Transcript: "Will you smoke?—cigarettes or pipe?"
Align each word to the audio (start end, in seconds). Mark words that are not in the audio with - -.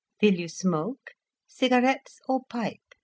"Will 0.19 0.33
you 0.33 0.47
smoke?—cigarettes 0.49 2.21
or 2.27 2.43
pipe?" 2.45 2.95